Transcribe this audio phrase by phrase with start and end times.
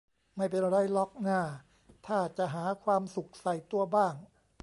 [0.37, 1.41] ไม่เป็นไรหรอกน่า
[2.07, 4.15] ถ้าจะหาความสุขใส่ตัวบ้าง